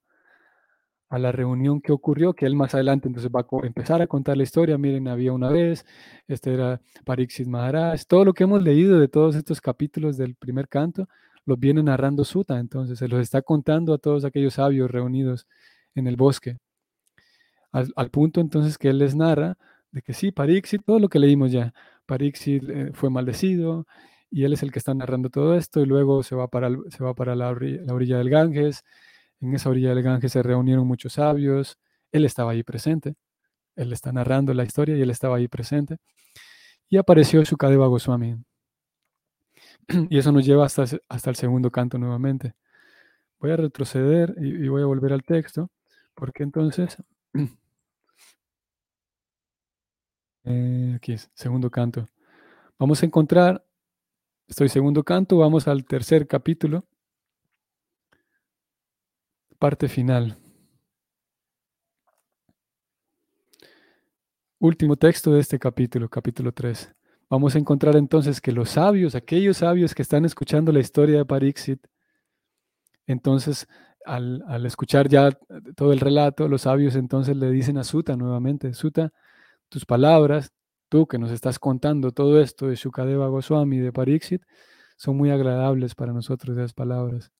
[1.11, 4.37] a la reunión que ocurrió, que él más adelante entonces va a empezar a contar
[4.37, 4.79] la historia.
[4.79, 5.85] Miren, había una vez,
[6.29, 10.69] este era Pariksit Maharaj, todo lo que hemos leído de todos estos capítulos del primer
[10.69, 11.09] canto,
[11.45, 15.49] los viene narrando Suta, entonces se los está contando a todos aquellos sabios reunidos
[15.97, 16.59] en el bosque.
[17.73, 19.57] Al, punto entonces que él les narra
[19.93, 21.73] de que sí, Pariksit, todo lo que leímos ya,
[22.07, 23.87] Pariksit eh, fue maldecido
[24.31, 27.03] y él es el que está narrando todo esto y luego se va para, se
[27.03, 28.85] va para la, la orilla del Ganges
[29.41, 31.79] en esa orilla del Ganges se reunieron muchos sabios.
[32.13, 33.15] Él estaba ahí presente.
[33.77, 35.97] Él está narrando la historia y él estaba ahí presente.
[36.89, 38.37] Y apareció Sukadeva Goswami.
[40.11, 42.55] Y eso nos lleva hasta, hasta el segundo canto nuevamente.
[43.39, 45.71] voy a retroceder y, voy a volver al texto,
[46.15, 46.97] porque entonces,
[50.45, 52.09] eh, aquí es, segundo canto.
[52.79, 53.65] Vamos a encontrar,
[54.49, 56.85] estoy segundo canto, vamos al tercer capítulo,
[59.59, 60.37] parte final.
[64.59, 66.95] Último texto de este capítulo, capítulo 3.
[67.31, 71.25] Vamos a encontrar entonces que los sabios, aquellos sabios que están escuchando la historia de
[71.25, 71.87] Parixit,
[73.07, 73.69] entonces
[74.05, 75.31] al, escuchar ya
[75.77, 79.13] todo el relato, los sabios entonces le dicen a Suta nuevamente, Suta,
[79.71, 80.53] tus palabras,
[80.91, 84.43] tú que nos estás contando todo esto de Shukadeva Goswami, de Parixit,
[84.99, 87.33] son muy agradables para nosotros esas palabras.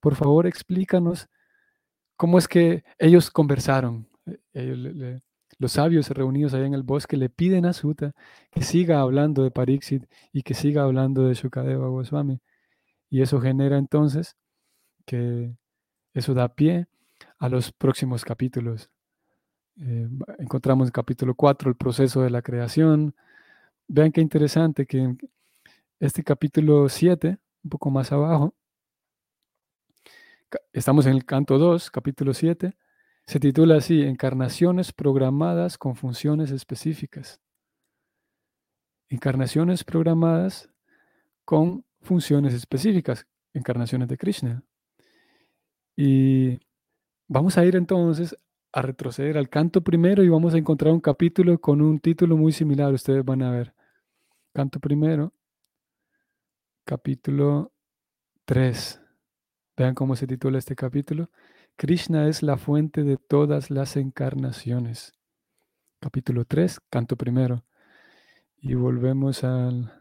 [0.00, 1.28] Por favor, explícanos
[2.16, 4.08] cómo es que ellos conversaron.
[4.54, 5.20] Eh,
[5.58, 8.12] los sabios reunidos allá en el bosque le piden a Suta
[8.50, 12.40] que siga hablando de Pariksit y que siga hablando de Shukadeva Goswami.
[13.10, 14.36] Y eso genera entonces
[15.04, 15.56] que
[16.14, 16.86] eso da pie
[17.38, 18.91] a los próximos capítulos.
[19.80, 20.08] Eh,
[20.38, 23.14] encontramos en capítulo 4 el proceso de la creación.
[23.88, 25.18] Vean qué interesante que en
[26.00, 28.54] este capítulo 7, un poco más abajo,
[30.72, 32.76] estamos en el canto 2, capítulo 7,
[33.26, 37.40] se titula así, Encarnaciones programadas con funciones específicas.
[39.08, 40.68] Encarnaciones programadas
[41.44, 44.62] con funciones específicas, encarnaciones de Krishna.
[45.96, 46.60] Y
[47.28, 48.36] vamos a ir entonces
[48.72, 52.52] a retroceder al canto primero y vamos a encontrar un capítulo con un título muy
[52.52, 53.74] similar, ustedes van a ver.
[54.52, 55.32] Canto primero,
[56.84, 57.72] capítulo
[58.46, 59.00] 3.
[59.76, 61.30] Vean cómo se titula este capítulo.
[61.76, 65.14] Krishna es la fuente de todas las encarnaciones.
[66.00, 67.64] Capítulo 3, canto primero.
[68.56, 69.92] Y volvemos al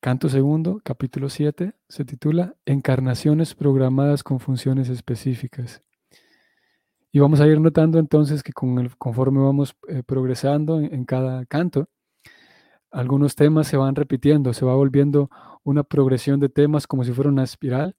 [0.00, 5.85] canto segundo, capítulo 7, se titula Encarnaciones programadas con funciones específicas.
[7.16, 11.46] Y vamos a ir notando entonces que con el, conforme vamos eh, progresando en, cada
[11.46, 11.88] canto,
[12.90, 15.30] algunos temas se van repitiendo, se va volviendo
[15.64, 17.96] una progresión de temas como si fuera una espiral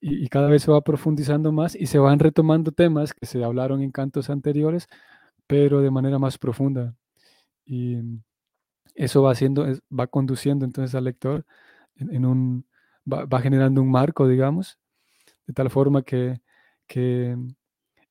[0.00, 3.82] y, cada vez se va profundizando más y se van retomando temas que se hablaron
[3.82, 4.88] en cantos anteriores,
[5.46, 6.94] pero de manera más profunda.
[7.66, 7.98] Y
[8.94, 11.44] eso va haciendo, va conduciendo entonces al lector
[11.96, 12.66] en, un,
[13.06, 14.78] va, generando un marco, digamos,
[15.46, 16.40] de tal forma que,
[16.86, 17.36] que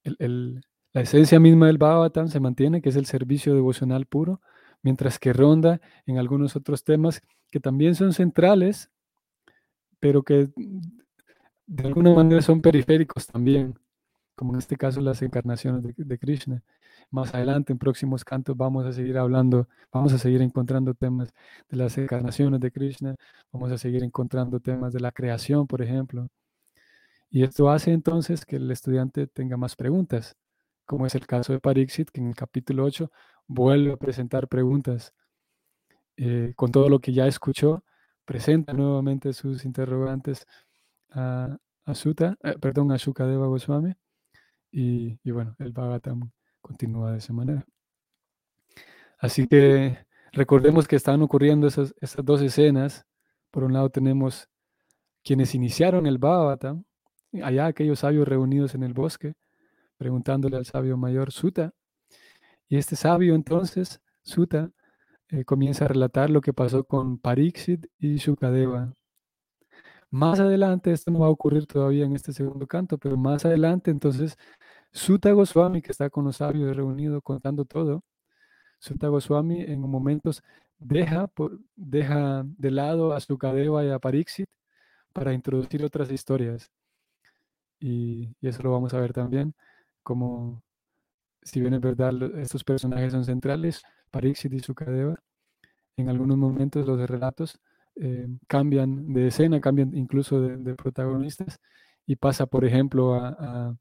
[0.03, 4.41] la esencia misma del Bhagavatam se mantiene, que es el servicio devocional puro,
[4.81, 8.89] mientras que ronda en algunos otros temas que también son centrales,
[9.99, 10.49] pero que
[11.67, 13.77] de alguna manera son periféricos también,
[14.35, 16.63] como en este caso las encarnaciones de, Krishna.
[17.11, 21.33] Más adelante, en próximos cantos, vamos a seguir hablando, vamos a seguir encontrando temas
[21.69, 23.15] de las encarnaciones de Krishna,
[23.51, 26.27] vamos a seguir encontrando temas de la creación, por ejemplo.
[27.29, 30.35] Y esto hace entonces que el estudiante tenga más preguntas,
[30.85, 33.11] como es el caso de Pariksit, que en el capítulo 8
[33.47, 35.13] vuelve a presentar preguntas.
[36.17, 37.83] Eh, con todo lo que ya escuchó,
[38.25, 40.45] presenta nuevamente sus interrogantes
[41.11, 43.93] a, a Sutta, eh, perdón, a Shukadeva Goswami.
[44.71, 47.65] Y, y, bueno, el Bhagavatam continúa de esa manera.
[49.19, 49.97] Así que
[50.31, 53.05] recordemos que están ocurriendo esas, esas dos escenas.
[53.51, 54.49] Por un lado tenemos
[55.23, 56.85] quienes iniciaron el Bhagavatam,
[57.43, 59.35] allá aquellos sabios reunidos en el bosque,
[59.97, 61.73] preguntándole al sabio mayor Sutta.
[62.67, 64.71] Y este sabio entonces, Sutta,
[65.29, 68.93] eh, comienza a relatar lo que pasó con Pariksit y Shukadeva.
[70.11, 73.91] Más adelante, esto no va a ocurrir todavía en este segundo canto, pero más adelante,
[73.91, 74.37] entonces,
[74.91, 78.03] Sutta Goswami, que está con los sabios reunidos contando todo,
[78.79, 80.43] Sutta Goswami en momentos
[80.79, 81.31] deja,
[81.75, 84.49] deja de lado a Sukadeva y a Pariksit
[85.13, 86.71] para introducir otras historias.
[87.79, 89.55] Y, eso lo vamos a ver también,
[90.03, 90.63] como
[91.41, 95.15] si bien es verdad, estos personajes son centrales, Pariksit y Sukadeva,
[95.97, 97.59] en algunos momentos los relatos
[97.95, 101.59] eh, cambian de escena, cambian incluso de, protagonistas
[102.05, 103.75] y pasa, por ejemplo, a,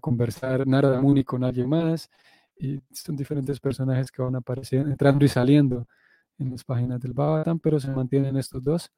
[0.00, 2.08] conversar Narada Muni con alguien más
[2.56, 5.88] y son diferentes personajes que van apareciendo, entrando y saliendo
[6.38, 8.92] en las páginas del Bhagavatam, pero se mantienen estos dos.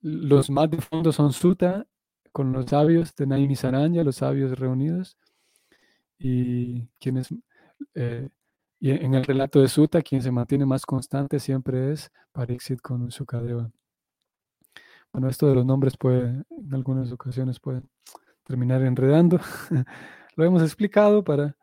[0.00, 1.86] los más de fondo son Sutta
[2.34, 5.16] con los sabios de Naimi Saranya, los sabios reunidos,
[6.18, 7.28] y quienes
[7.94, 8.28] eh,
[8.80, 13.10] y en el relato de Sutta, quien se mantiene más constante siempre es Pariksit con
[13.12, 13.70] Sukadeva.
[15.12, 17.82] Bueno, esto de los nombres puede, en algunas ocasiones puede
[18.42, 19.38] terminar enredando.
[20.36, 21.56] Lo hemos explicado para,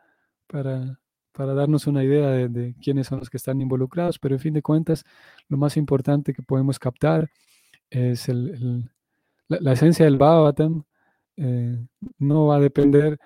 [0.47, 1.01] para,
[1.33, 4.61] para darnos una idea de, quiénes son los que están involucrados, pero en fin de
[4.61, 5.03] cuentas,
[5.49, 7.29] lo más importante que podemos captar
[7.89, 8.89] es el,
[9.59, 10.83] la, esencia del Bhagavatam
[11.37, 11.77] eh,
[12.19, 13.19] no va a depender,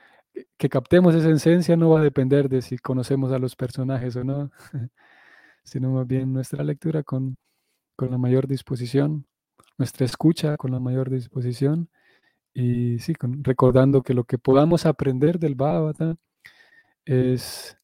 [0.58, 4.24] que captemos esa esencia no va a depender de si conocemos a los personajes o
[4.24, 4.52] no,
[5.64, 7.38] sino más bien nuestra lectura con,
[7.96, 9.28] con la mayor disposición,
[9.78, 11.90] nuestra escucha con la mayor disposición
[12.54, 16.16] y sí, recordando que lo que podamos aprender del Bhagavatam
[17.06, 17.78] es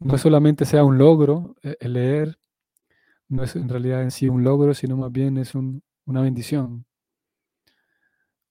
[0.00, 2.38] no solamente sea un logro eh, el leer,
[3.28, 6.84] no es en realidad en sí un logro, sino más bien es una bendición.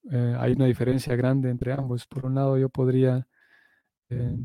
[0.10, 2.08] Eh, hay una diferencia grande entre ambos.
[2.08, 3.28] Por un lado, yo podría...
[4.10, 4.38] Eh,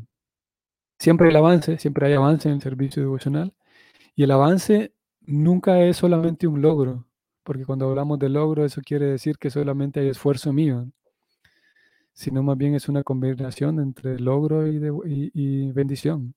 [0.99, 3.55] siempre el avance, siempre hay avance en el servicio devocional,
[4.15, 7.07] y el avance nunca es solamente un logro,
[7.43, 10.89] porque cuando hablamos de logro, eso quiere decir que solamente hay esfuerzo mío,
[12.13, 16.35] sino más bien es una combinación entre logro y, bendición.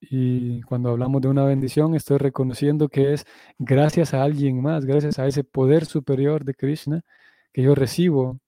[0.00, 3.26] Y cuando hablamos de una bendición, estoy reconociendo que es
[3.58, 7.02] gracias a alguien más, gracias a ese poder superior de Krishna,
[7.54, 8.40] que yo recibo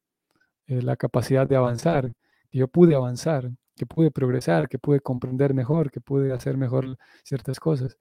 [0.67, 2.13] eh, la capacidad de avanzar,
[2.51, 6.99] que yo pude avanzar, que pude progresar, que pude comprender mejor, que pude hacer mejor
[7.23, 7.97] ciertas cosas.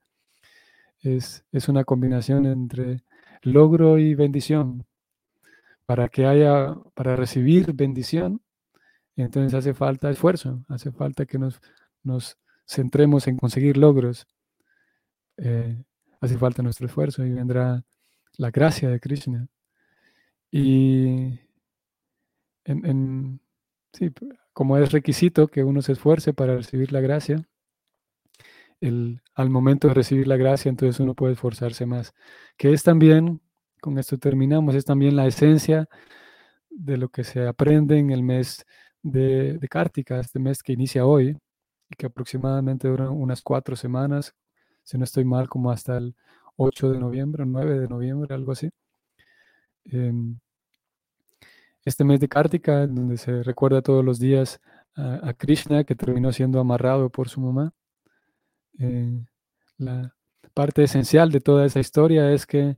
[1.00, 3.04] Es, es una combinación entre
[3.42, 4.84] logro y bendición.
[5.86, 8.42] Para que haya, para recibir bendición,
[9.14, 11.60] entonces hace falta esfuerzo, hace falta que nos,
[12.02, 12.36] nos
[12.66, 14.26] centremos en conseguir logros.
[15.36, 15.80] Eh,
[16.20, 17.84] hace falta nuestro esfuerzo y vendrá
[18.38, 19.48] la gracia de Krishna.
[20.58, 21.38] Y
[22.64, 23.40] en,
[23.92, 24.10] sí,
[24.54, 27.46] como es requisito que uno se esfuerce para recibir la gracia,
[28.80, 32.14] el, al momento de recibir la gracia, entonces uno puede esforzarse más.
[32.56, 33.42] Que es también,
[33.82, 35.88] con esto terminamos, es también la esencia
[36.70, 38.64] de lo que se aprende en el mes
[39.02, 39.68] de, de
[40.20, 41.36] este mes que inicia hoy,
[41.90, 44.34] y que aproximadamente dura unas cuatro semanas,
[44.84, 46.16] si no estoy mal, como hasta el
[46.56, 48.70] 8 de noviembre, 9 de noviembre, algo así.
[49.84, 50.38] Em,
[51.86, 54.60] este mes de Kartika, donde se recuerda todos los días
[54.96, 57.72] a, Krishna, que terminó siendo amarrado por su mamá.
[58.78, 59.24] Eh,
[59.78, 60.14] la
[60.52, 62.76] parte esencial de toda esa historia es que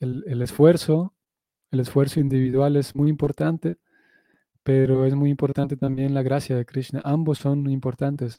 [0.00, 1.14] el, esfuerzo,
[1.70, 3.78] el esfuerzo individual es muy importante,
[4.62, 7.00] pero es muy importante también la gracia de Krishna.
[7.04, 8.38] Ambos son importantes.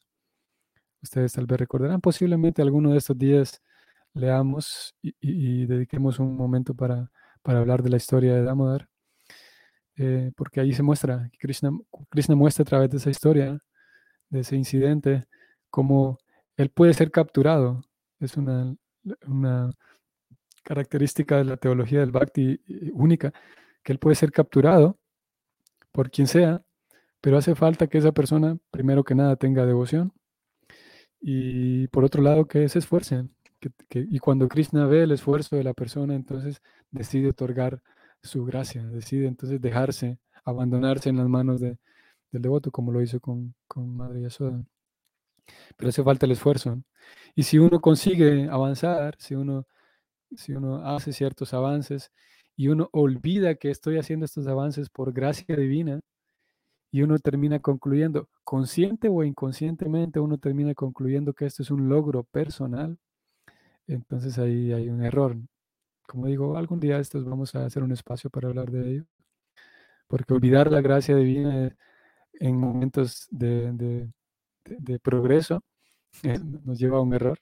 [1.01, 3.61] Ustedes tal vez recordarán, posiblemente alguno de estos días
[4.13, 7.11] leamos y, dediquemos un momento para,
[7.41, 8.92] para hablar de la historia de Damodar.
[9.97, 11.71] Eh, porque ahí se muestra, Krishna,
[12.09, 13.59] Krishna muestra a través de esa historia,
[14.29, 15.25] de ese incidente,
[15.69, 16.17] cómo
[16.57, 17.81] él puede ser capturado.
[18.19, 18.75] Es una,
[19.27, 19.69] una
[20.63, 23.33] característica de la teología del Bhakti eh, única,
[23.83, 24.97] que él puede ser capturado
[25.91, 26.63] por quien sea,
[27.21, 30.13] pero hace falta que esa persona, primero que nada, tenga devoción
[31.21, 33.33] y por otro lado, que se esfuercen.
[33.91, 37.81] y cuando Krishna ve el esfuerzo de la persona, entonces decide otorgar
[38.23, 41.77] su gracia, decide entonces dejarse, abandonarse en las manos del
[42.31, 44.63] devoto, como lo hizo con, con Madre Yasoda.
[45.77, 46.81] Pero hace falta el esfuerzo.
[47.35, 49.67] Y si uno consigue avanzar, si uno,
[50.35, 52.11] si uno hace ciertos avances
[52.55, 56.01] y uno olvida que estoy haciendo estos avances por gracia divina,
[56.93, 62.23] y uno termina concluyendo, consciente o inconscientemente, uno termina concluyendo que esto es un logro
[62.23, 62.99] personal,
[63.87, 65.35] entonces ahí hay un error
[66.07, 69.05] como digo, algún día estos vamos a hacer un espacio para hablar de ello,
[70.07, 71.75] porque olvidar la gracia divina
[72.33, 74.09] en momentos de,
[75.01, 75.63] progreso
[76.23, 77.39] eh, nos lleva a un error.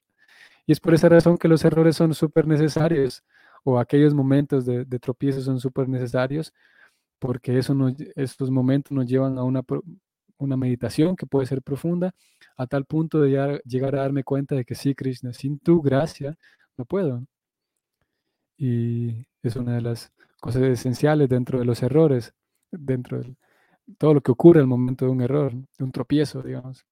[0.65, 3.23] Y es por esa razón que los errores son súper necesarios,
[3.63, 6.53] o aquellos momentos de, tropiezo son súper necesarios,
[7.19, 7.75] porque eso
[8.15, 9.61] estos momentos nos llevan a una,
[10.37, 12.13] una meditación que puede ser profunda,
[12.57, 16.37] a tal punto de llegar a darme cuenta de que sí, Krishna, sin tu gracia
[16.77, 17.25] no puedo.
[18.63, 22.35] Y es una de las cosas esenciales dentro de los errores,
[22.69, 23.35] dentro de
[23.97, 26.85] todo lo que ocurre al momento de un error, de un tropiezo, digamos.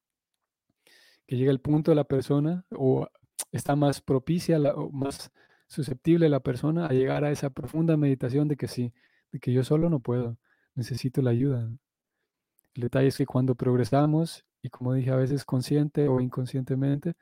[1.28, 3.08] Que llega el punto de la persona o
[3.52, 5.32] está más propicia o más
[5.68, 8.92] susceptible la persona a llegar a esa profunda meditación de que sí,
[9.32, 10.40] de que yo solo no puedo,
[10.74, 11.70] necesito la ayuda.
[12.74, 17.14] El detalle es que cuando progresamos, y como dije a veces consciente o inconscientemente,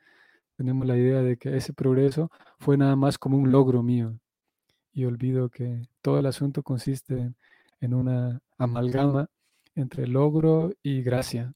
[0.56, 4.18] tenemos la idea de que ese progreso fue nada más como un logro mío,
[4.92, 7.32] y olvido que todo el asunto consiste
[7.80, 9.28] en una amalgama
[9.74, 11.54] entre logro y gracia.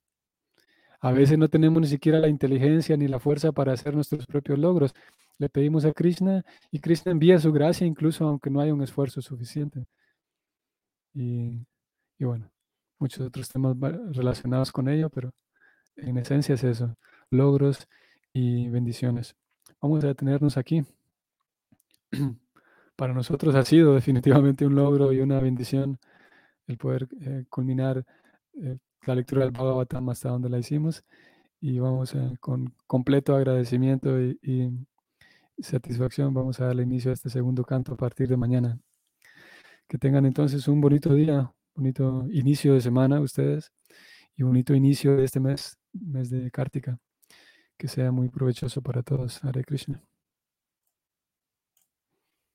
[1.00, 4.58] A veces no tenemos ni siquiera la inteligencia ni la fuerza para hacer nuestros propios
[4.58, 4.94] logros.
[5.38, 9.20] Le pedimos a Krishna y Krishna envía su gracia incluso aunque no haya un esfuerzo
[9.20, 9.86] suficiente.
[11.12, 11.66] Y,
[12.18, 12.50] y bueno,
[12.98, 13.76] muchos otros temas
[14.12, 15.32] relacionados con ello, pero
[15.96, 16.96] en esencia es eso,
[17.30, 17.88] logros
[18.32, 19.34] y bendiciones.
[19.80, 20.84] Vamos a detenernos aquí.
[22.96, 25.98] para nosotros ha sido definitivamente un logro y una bendición
[26.66, 28.04] el poder eh, culminar
[28.54, 31.04] eh, la lectura del Bhagavatam hasta donde la hicimos
[31.60, 34.70] y vamos con completo agradecimiento y,
[35.58, 38.80] satisfacción vamos a darle inicio a este segundo canto a partir de mañana.
[39.86, 43.72] Que tengan entonces un bonito día, bonito inicio de semana ustedes
[44.36, 46.98] y bonito inicio de este mes, mes de Kartika.
[47.78, 49.44] Que sea muy provechoso para todos.
[49.44, 50.02] Hare Krishna.